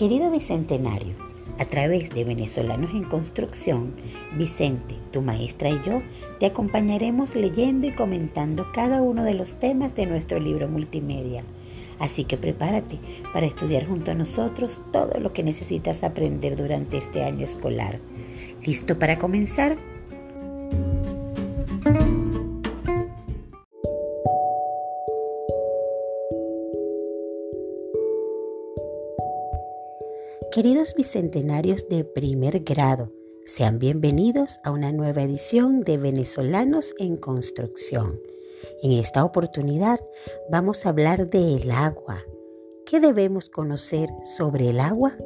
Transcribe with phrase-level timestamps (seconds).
[0.00, 1.12] Querido Bicentenario,
[1.58, 3.92] a través de Venezolanos en Construcción,
[4.38, 6.00] Vicente, tu maestra y yo
[6.38, 11.44] te acompañaremos leyendo y comentando cada uno de los temas de nuestro libro multimedia.
[11.98, 12.98] Así que prepárate
[13.34, 17.98] para estudiar junto a nosotros todo lo que necesitas aprender durante este año escolar.
[18.64, 19.76] ¿Listo para comenzar?
[30.48, 33.12] Queridos bicentenarios de primer grado,
[33.46, 38.18] sean bienvenidos a una nueva edición de Venezolanos en Construcción.
[38.82, 40.00] En esta oportunidad
[40.50, 42.24] vamos a hablar del agua.
[42.84, 45.16] ¿Qué debemos conocer sobre el agua?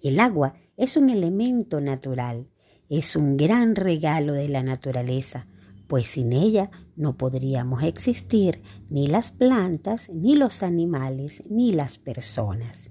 [0.00, 2.48] El agua es un elemento natural,
[2.88, 5.46] es un gran regalo de la naturaleza
[5.86, 12.90] pues sin ella no podríamos existir ni las plantas, ni los animales, ni las personas.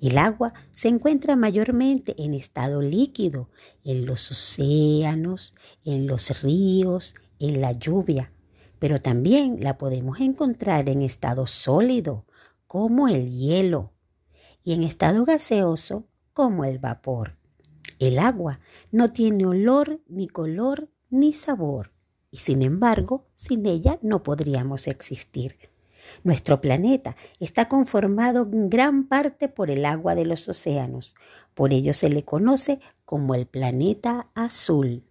[0.00, 3.50] El agua se encuentra mayormente en estado líquido,
[3.82, 8.32] en los océanos, en los ríos, en la lluvia,
[8.78, 12.26] pero también la podemos encontrar en estado sólido,
[12.68, 13.92] como el hielo,
[14.62, 17.36] y en estado gaseoso, como el vapor.
[17.98, 18.60] El agua
[18.92, 21.97] no tiene olor, ni color, ni sabor
[22.30, 25.56] y sin embargo, sin ella no podríamos existir.
[26.24, 31.14] Nuestro planeta está conformado en gran parte por el agua de los océanos.
[31.54, 35.04] Por ello se le conoce como el planeta azul.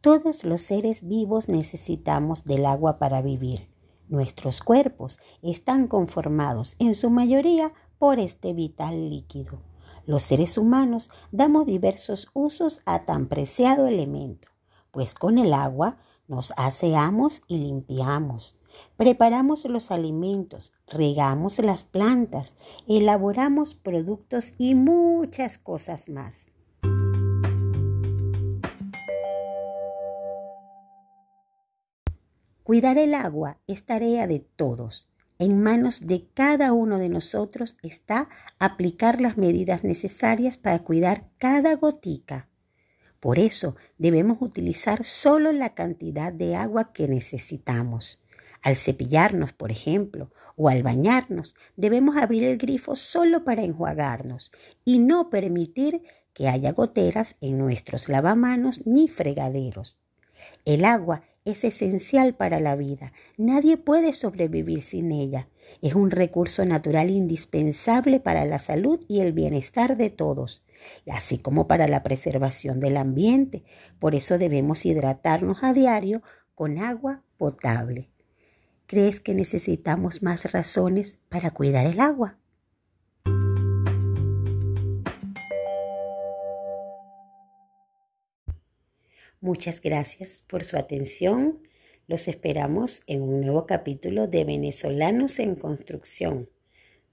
[0.00, 3.68] Todos los seres vivos necesitamos del agua para vivir.
[4.08, 9.60] Nuestros cuerpos están conformados en su mayoría por este vital líquido.
[10.08, 14.48] Los seres humanos damos diversos usos a tan preciado elemento,
[14.90, 18.56] pues con el agua nos aseamos y limpiamos,
[18.96, 22.54] preparamos los alimentos, regamos las plantas,
[22.86, 26.46] elaboramos productos y muchas cosas más.
[32.62, 35.06] Cuidar el agua es tarea de todos
[35.38, 38.28] en manos de cada uno de nosotros está
[38.58, 42.48] aplicar las medidas necesarias para cuidar cada gotica.
[43.20, 48.20] Por eso debemos utilizar solo la cantidad de agua que necesitamos.
[48.62, 54.50] Al cepillarnos, por ejemplo, o al bañarnos, debemos abrir el grifo solo para enjuagarnos
[54.84, 59.98] y no permitir que haya goteras en nuestros lavamanos ni fregaderos.
[60.64, 63.12] El agua es esencial para la vida.
[63.36, 65.48] Nadie puede sobrevivir sin ella.
[65.80, 70.62] Es un recurso natural indispensable para la salud y el bienestar de todos,
[71.10, 73.64] así como para la preservación del ambiente.
[73.98, 76.22] Por eso debemos hidratarnos a diario
[76.54, 78.10] con agua potable.
[78.86, 82.38] ¿Crees que necesitamos más razones para cuidar el agua?
[89.40, 91.60] Muchas gracias por su atención.
[92.08, 96.50] Los esperamos en un nuevo capítulo de Venezolanos en Construcción,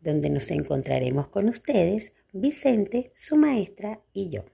[0.00, 4.44] donde nos encontraremos con ustedes, Vicente, su maestra y yo.